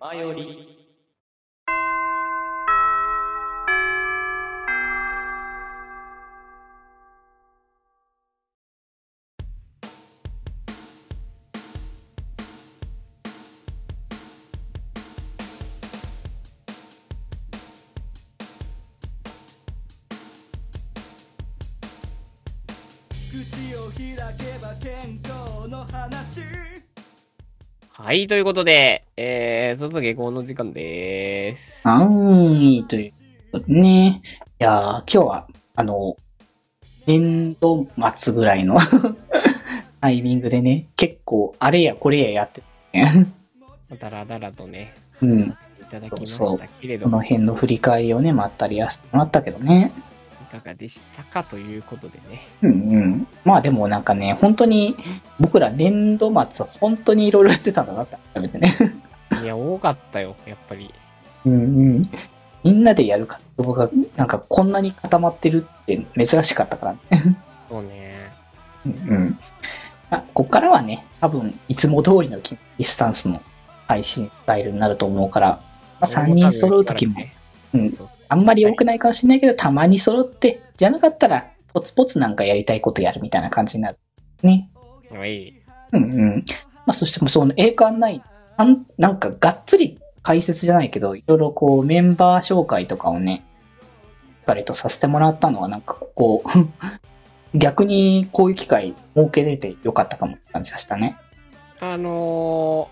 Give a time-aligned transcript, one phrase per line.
[0.00, 0.78] 前より。
[23.30, 26.40] 口を開けば健康の話
[27.92, 31.86] はい、ということで、えー、そろそろ下校の時間でーす。
[31.86, 33.12] はーい、という
[33.52, 34.22] ことでね。
[34.58, 36.16] いやー、今日は、あの、
[37.06, 38.78] 年度末ぐらいの
[40.00, 43.26] タイミングでね、結構、あれやこれややっててね。
[44.00, 45.40] だらだらとね、うん。
[45.42, 45.54] い
[45.90, 49.92] ただきましたけれどこの辺の振り返りをね、まったりやらせてもらったけどね。
[50.48, 52.48] いかがでしたかということでね。
[52.62, 53.26] うんうん。
[53.44, 54.96] まあでもなんかね、本当に、
[55.38, 58.99] 僕ら年度末、本当にいろいろやってたんだなって改めてね。
[59.42, 60.92] いや、多かったよ、やっぱり。
[61.46, 61.56] うんう
[62.00, 62.10] ん。
[62.62, 67.36] みんなでやる活動が、なんかこんなに固まってるって珍しかったからね。
[67.68, 68.32] そうね。
[68.86, 69.38] うんうん。
[70.10, 73.40] まあ、こっからはね、多分、いつも通りのディスタンスの
[73.86, 75.60] 配信スタイルになると思うから、
[76.00, 77.14] まあ、3人揃うときも、
[77.74, 77.90] うん
[78.32, 83.98] あんまり多くないかもしれないけど、たまに揃って、じゃなかったら、ポツポツなんかやりたいことやるみたいな感じになる。
[84.42, 84.70] ね。
[85.10, 85.52] はい。
[85.92, 86.44] うんうん。
[86.86, 88.30] まあ、そしてもその栄冠ない、あ
[88.64, 93.44] んなんかがっつり解説じゃないけど、いろいろこうメンバー紹介とかをね、
[94.40, 96.44] しっかりとさせてもらったのはなんかここ、
[97.54, 101.16] 逆にこういう機会設けれてよかったかもって感じがしたね。
[101.80, 102.88] あの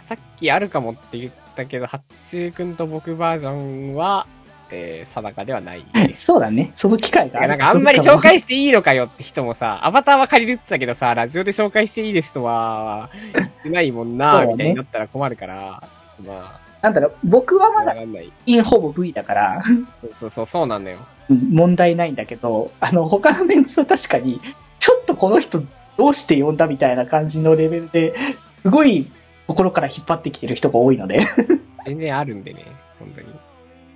[0.00, 3.50] ー、さっきあるかもって言ったけど、八中くんと僕バージョ
[3.92, 4.26] ンは、
[4.70, 6.26] えー、定かではないです。
[6.26, 6.72] そうだね。
[6.76, 15.82] その機会がいやなんかあんまり紹介していいのかよって人もさ、アバターは借りるって言ってたけどさ、ラジオで紹介していいですとは、言ってないもんな、ねみたいになったら困るから、
[16.16, 17.94] ちょっとまなんだろう、僕はあ、まだ
[18.64, 19.64] ほぼ V だから、
[20.02, 20.98] そうそうそう、そうなんだよ。
[21.30, 24.40] うん問題ないんだけど、あの、他のメンツは確かに、
[24.78, 25.62] ちょっとこの人
[25.98, 28.14] どうして呼んだみたいな感じのレベルで、
[28.62, 29.06] すごい
[29.46, 31.26] ところから引っ張ってきてる人が多いので、
[31.84, 32.64] 全然あるんでね、
[32.98, 33.26] 本当に。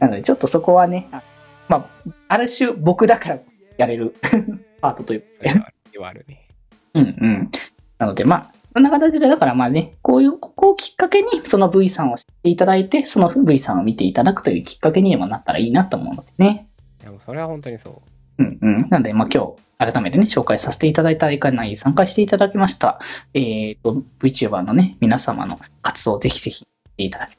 [0.02, 1.22] なのでちょっとそこはね、あ
[1.68, 3.38] まあ、ある種僕だから
[3.78, 4.16] やれる
[4.82, 5.52] パートというかそれ
[6.00, 6.48] はあるね。
[6.94, 7.50] うんうん。
[7.98, 16.68] なのでまあ、そんな形で、だからまあね、こういう、ここをきっかけに、その V さんを知っていただいて、その V さんを見ていただくというきっかけにもなったらいいなと思うのでね。
[17.00, 18.42] いやもうそれは本当にそう。
[18.42, 18.88] うんうん。
[18.88, 22.98] なので、まあ今日、改めてね、紹介させていただいた大会内に参加していただきました、
[23.34, 27.36] えっ、と、VTuber のね、皆様の活動をぜひぜひ見ていただき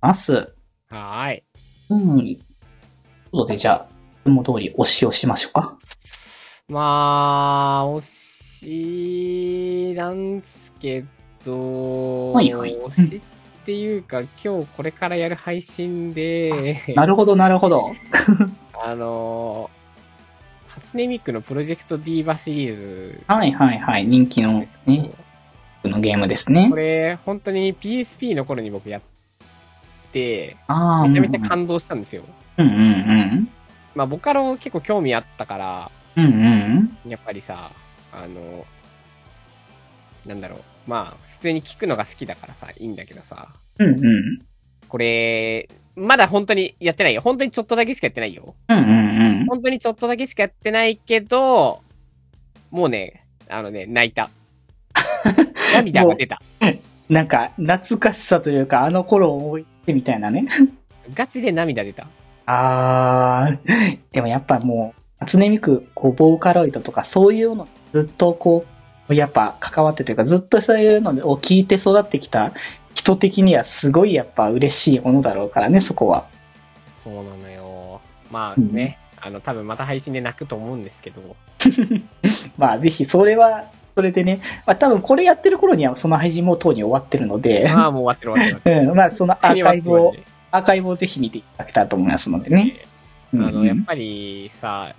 [0.00, 0.54] ます。
[0.90, 1.44] はーい。
[1.90, 2.36] うん。
[3.30, 3.86] ことで、じゃあ、
[4.24, 5.76] いつも通り推しをしましょうか。
[6.68, 11.04] まあ、推しなんすけ
[11.44, 13.20] ど、はいはい推しっ
[13.66, 17.92] ていうか、今日これからやる配信で、なるほど、なるほど。
[18.82, 19.70] あの、
[20.68, 24.06] 初音ミクのプロジェクトディーバシリーズはいはいはい。
[24.06, 25.10] 人気のね、
[25.84, 26.76] のゲームですねこ。
[26.76, 29.00] れ、本当に PSP の頃に僕やっ
[30.14, 32.22] て、めちゃめちゃ感動したんですよ。
[32.56, 33.48] うんうんうん。
[33.94, 37.10] まあ、ボカロ結構興味あったから、うんうん。
[37.10, 37.70] やっぱりさ、
[38.12, 38.64] あの、
[40.24, 40.60] なんだろう。
[40.86, 43.48] まあ、普通に聞くのが好きだからさ、いいんだけどさ、
[43.78, 44.42] うんうん。
[44.88, 47.20] これ、まだ本当にやってないよ。
[47.20, 48.54] 本当にちょっとだけしかやってないよ。
[48.68, 49.46] うんうんうん。
[49.46, 51.82] 本当にちょっとだけしかやってないけど、
[52.70, 54.30] もうね、あのね、泣いた。
[55.74, 56.40] 涙が出た。
[57.08, 60.46] なんか、懐かしさというか、あの頃を思い出みたいなね。
[61.12, 62.06] ガチで涙出た。
[62.46, 68.64] あー、でもやっぱもう、初音ミク、こう、ボーカロイドとか、そういうの、ずっとこ
[69.08, 72.52] う、やっぱ関わってというか、ずっとそういうのを聞いて育ってきた
[72.94, 76.26] 人的にはすごいやっぱ嬉しいものだろうからね、そこは。
[77.02, 78.00] そうなのよ。
[78.30, 81.36] まあね、あの、多分また配信で泣くと思うんですけど、
[82.56, 83.64] まあぜひ、それは、
[83.94, 88.80] それでね、まあ多分これやってる頃にはその配信もとうに終わってるので、まあもう終わってる終わってる。
[88.90, 90.14] うん、まあそのアーカイブを
[90.50, 92.76] アーカイブをぜひ見ていただけたらと思いますのでね。
[93.32, 94.94] あの、うんうんやっぱりさ、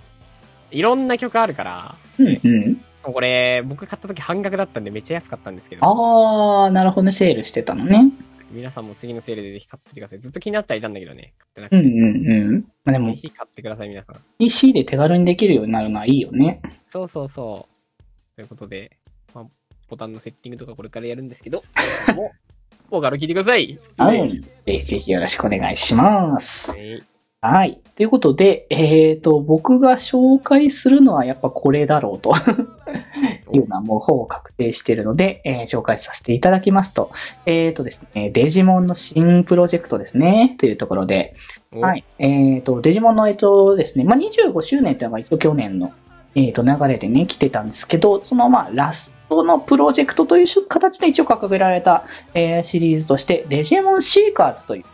[0.70, 2.80] いろんな曲あるから、うんうん。
[3.02, 8.10] これ、僕買った時半額だったんでめっちゃ安かったんですけど、あー、なるほどね、セールしてたのね。
[8.50, 10.20] 皆さんも次のセールでぜひ買っててください。
[10.20, 11.76] ずっと気になってはいたんだけどね、買ってなくて。
[11.76, 12.64] うんうんうん。
[12.84, 14.16] まあでぜも、ひ買ってください、皆さん。
[14.38, 16.60] PC で手軽にできるようになるのはいいよね。
[16.88, 17.75] そうそうそう。
[18.36, 18.98] ということで、
[19.34, 19.44] まあ、
[19.88, 21.62] ボタンのセッティングとかこれからやるんですけど、
[22.14, 22.32] も
[22.86, 23.78] う、ボーカル聞いてください。
[23.96, 24.28] はい。
[24.28, 26.70] ぜひぜひよろしくお願いします。
[26.70, 27.02] はい。
[27.40, 27.80] はい。
[27.96, 32.34] ということで、えっ、と、僕が紹介するのはやっぱこれだろうと。
[33.46, 37.10] お いうのはもうほぼ確定しているので、えー紹介させていただきますと、
[37.46, 41.36] えっ、とですね、デジモンの新プロジェクトですね、というところで、
[41.72, 42.04] おはい。
[42.18, 45.92] えっ、と、デジモンの、えっとですね、まあ、25周年というのが一応去年の、
[46.36, 52.04] えっ、と、流れでね、来てたんですけど、その、まあ、ラストのプロジェクトという形で一応掲げられた、
[52.34, 54.84] えーシリーズとして、デジモンシーカーズという、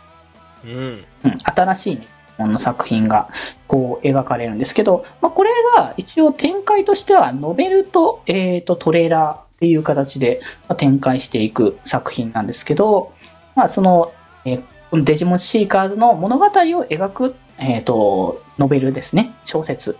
[0.65, 1.05] うん。
[1.25, 2.07] うん、新しいね、
[2.39, 3.27] の作品が、
[3.67, 13.11] こう、描かれるんですけど、まあ、これが一応展開としては、ノベルと、えっ、と、トレーラーっていう形で、まあ展開していく作品なんですけど、
[13.55, 14.13] まあ、その、
[14.45, 14.63] えー
[14.95, 19.97] デジモンシーカーズの物語を描く、えっ、と、ノベルですね、小説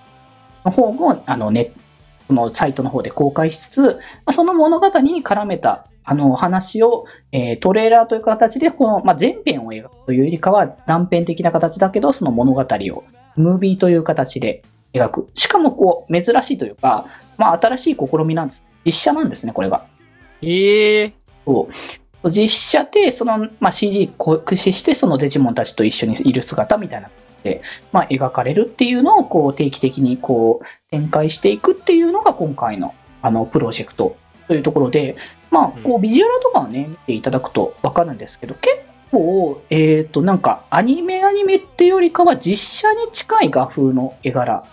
[0.65, 1.71] の方も、あのね、
[2.27, 13.03] そのサイトの方で公開しつつ、まあ、その物語に絡めた、あの、話を、えートレーラーという形で、この、まあ、全編を描くというよりかは、断片的な形だけど、その物語を、
[13.35, 14.63] ムービーという形で
[14.93, 15.29] 描く。
[15.35, 17.05] しかも、こう、珍しいというか、
[17.37, 18.63] まあ、新しい試みなんです。
[18.85, 19.85] 実写なんですね、これが。
[20.41, 21.13] ええ
[21.45, 21.67] そ
[22.23, 22.31] う。
[22.31, 27.09] 実写で、その、まあ、CG を駆使して、そのデジモンたちと一緒にいる姿みたいな
[27.43, 27.61] で、
[27.91, 34.15] まあ、描かれるっていうのを、こう、定期的に、こう、展開していくっていうのが今回の、あの、プロジェクト
[34.47, 35.15] というところで、
[35.51, 38.77] まあ、こう、ビジュアルとかをね、見ていただくとわかるんですけど、結
[39.11, 44.63] 構、えっ、と、なんか、アニメアニメっていうよりかは、実写に近い画風の絵柄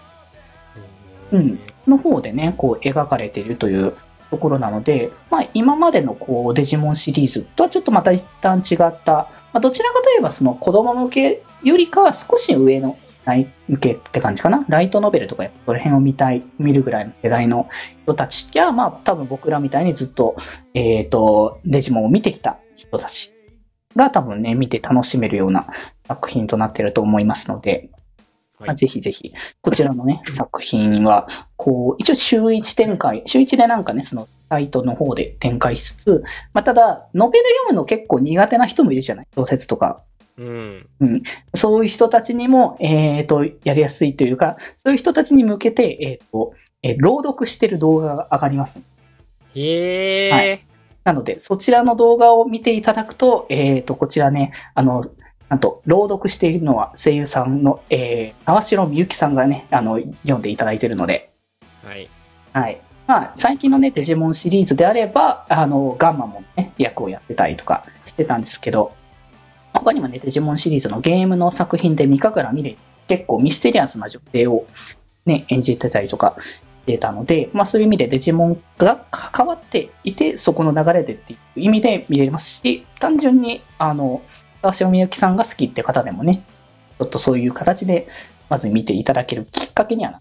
[1.32, 1.60] うん。
[1.86, 3.94] の方でね、こう描かれているという
[4.30, 14.64] ところなので、まあ今までのこうデジモンシリーズとはちょっとまた一旦違った、まあどちらかといえばその子供向けよりかは少し上の世代向けって感じかな？
[14.68, 17.68] ライトノベルとかやっぱその辺を見たい、見るぐらいの世代の
[18.04, 20.36] 人たちや、まあ多分僕らみたいにずっと、
[20.74, 23.32] えっ、と、デジモンを見てきた人たち
[23.94, 25.66] が多分ね、見て楽しめるような
[26.06, 27.90] 作品となっていると思いますので、
[28.58, 29.32] はいまあぜひぜひ、
[29.62, 39.26] こちらのね、作品は、こう、一応週1展開、週1でなんかね、そのサイトの方で展開しつつ、まあ、ただ、ノベル読むの結構苦手な人もいるじゃない？
[39.34, 40.04] 小説とか。
[41.00, 41.22] うん。
[41.54, 48.80] そういう人たちにも、えっ、と、やりやすいというか、そういう人たちに向けて、えっ、と、えー朗読してる動画が上がります。
[49.54, 50.60] へえ、はい
[51.02, 55.02] なので、そちらの動画を見ていただくと、えっ、と、こちらね、あの、
[55.48, 61.32] なんと、朗読しているのは声優さんの、えー、沢城みゆきさんがね、あの、読んでいただいているので、
[61.84, 62.08] はい。
[62.52, 62.80] はい。
[63.06, 68.92] まあ、最近のね、デジモンシリーズであれば、あの、ガンマもね、役をやってたりとかしてたんですけど、
[69.80, 72.76] 他にもね、デジモンシリーズのゲームの作品で三から見れ、
[73.08, 74.66] 結構ミステリアスな女性を
[75.26, 76.36] ね、演じてたりとか
[76.84, 84.22] してたので、まあそういう意味でデジモンが関わっていて、そこの流れでっていう意味で見れますし、単純に、あの、
[84.62, 86.42] 沢城みゆきさんが好きって方でもね、
[86.98, 88.06] ちょっとそういう形で、
[88.48, 90.20] まず見ていただけるきっかけにはな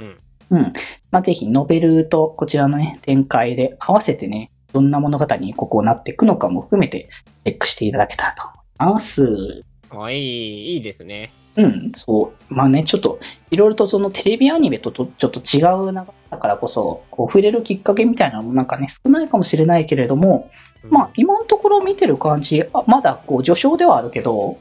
[0.00, 0.18] うん。
[0.50, 0.72] うん。
[1.10, 7.08] まあ、ぜひ、ノベルとこちらのね、展開で合わせてね、どんな物語にここなっていくのかも含めて、
[7.44, 8.42] チェックしていただけたらと
[8.78, 9.64] 思います。
[9.90, 11.30] あ、いい、いいですね。
[11.56, 12.54] うん、そう。
[12.54, 13.18] まあね、ちょっと、
[13.50, 20.50] いろいろとそのテレビアニメととちょっと違う流れだからこそ、こう触れるきっかけみたいなのもなんかね、少ないかもしれないけれども、
[20.84, 24.58] うんまあ、今のところ見てる感じ、あまだこう序章ではあるけど、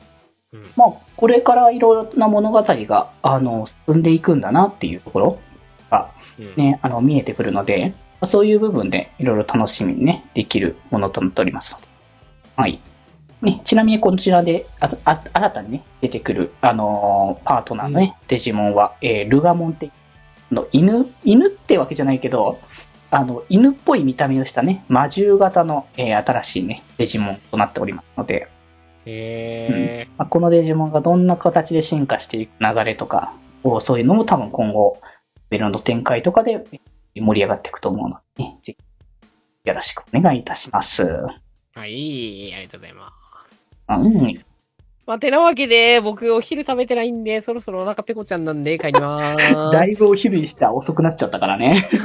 [0.54, 5.40] うんまあ、これからいろいろな物語が、あの、進んでいくんだなっていうところ
[5.92, 6.10] が、
[6.40, 11.88] うんね、あの、見えてくるので、まあそういう部分でいろいろ楽しみにね、できるものとなっておりますので。
[12.56, 12.80] はい。
[13.42, 19.92] ね、ちなみにこちらで、ああ新たにね、出てくる、あのーパートナーのね、デジモンは、えールガモンって、
[20.52, 22.60] の犬、犬ってわけじゃないけど、
[23.12, 28.48] あの、犬っぽい見た目をしたね、魔獣型の、えー新しいね、デジモンとなっておりますので、
[29.06, 33.34] へえ、まあ、このデジモンがどんな形で進化していく流れとか、
[33.82, 35.00] そういうのも多分今後、
[35.50, 36.66] ベルの展開とかで
[37.22, 38.88] 盛り上がっていくと思うので、ね、ぜひ
[39.68, 41.04] よろしくお願いいたします。
[41.04, 43.14] はい、ありがとうございま
[43.48, 43.68] す。
[43.90, 44.42] うん。
[45.06, 49.54] まあ、てなわけで、僕お昼食べてないんで、そろそろお腹ペコちゃんなんで帰りまーす。
[49.72, 51.90] だいぶお昼にしては遅くなっちゃったからね。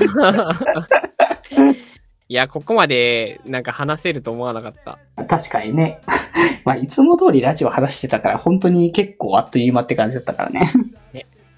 [2.28, 4.98] いや、ここまで、なんか話せると思わなかった。
[5.24, 6.00] 確かにね。
[6.64, 10.72] まあ、いつも通りラジオ話してたから、本当に結構あっという間って感じだったからね。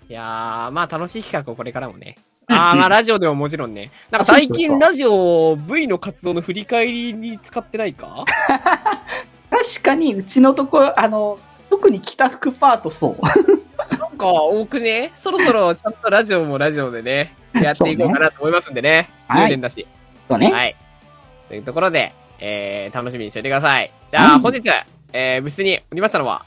[0.09, 2.17] いやー、まあ楽しい企画をこれからもね。
[2.49, 3.91] う んあー、うんまあラジオでももちろんね。
[4.11, 8.25] なんか最近ラジオ V の活動の振り返りに使ってないか？
[9.51, 11.39] 確かに、うちのところ、あの、
[11.71, 13.97] 特に北福パートそう。
[13.97, 19.09] なんか多くね、そろそろちゃんとラジオもラジオでね、 やっていこうかなと思いますんでね。
[19.29, 19.87] はい10年だし。
[20.29, 20.51] そうね。
[20.53, 20.77] はい。
[21.49, 23.91] というところで、えー、楽しみにしておいてください。
[24.09, 24.69] じゃあ、うん本日、
[25.13, 26.43] えー、部室におりましたのは、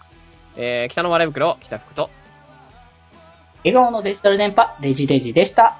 [0.57, 2.09] えー、北の笑い袋、北福と、
[3.63, 5.77] 笑顔のデジタル電波、レジデジでした。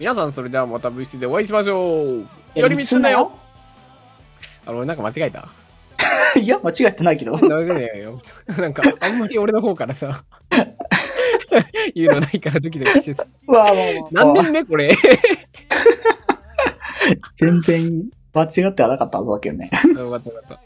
[0.00, 2.26] 皆さんそれではまた部室でお会いしましょう。
[2.54, 3.32] 寄り道すんなよ。
[4.64, 5.48] あの、俺なんか間違えた
[6.40, 7.36] いや、間違ってないけど。
[7.36, 8.18] 間違えないよ。
[8.58, 10.24] なんか、あんまり俺の方からさ、
[11.94, 13.26] 言うのないからドキドキしてた。
[13.46, 14.90] うわあわあわあ何年目これ？
[17.36, 19.70] 全然間違ってはなかったはずだけどね。
[19.98, 20.60] よかったよかった。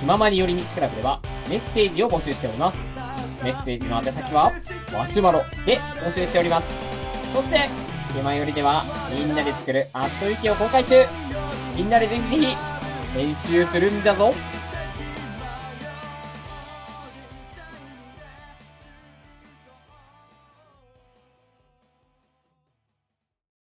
[0.00, 3.05] 気ままに寄り道クラブではメッセージを募集しております。
[3.42, 4.52] メッセージの宛先は、
[4.92, 6.66] マシュマロで募集しております。
[7.32, 7.68] そして、
[8.14, 8.82] 手前よりでは
[9.14, 11.04] みんなで作るアットウィキを公開中
[11.76, 12.56] みんなでぜひぜひ、
[13.16, 14.32] 練習するんじゃぞ